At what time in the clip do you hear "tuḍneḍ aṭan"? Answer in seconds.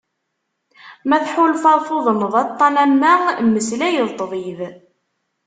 1.87-2.75